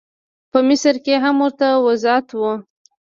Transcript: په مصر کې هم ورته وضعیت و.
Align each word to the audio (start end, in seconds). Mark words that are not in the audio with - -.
په 0.51 0.59
مصر 0.67 0.95
کې 1.05 1.13
هم 1.23 1.35
ورته 1.43 1.67
وضعیت 1.85 2.27
و. 2.39 2.41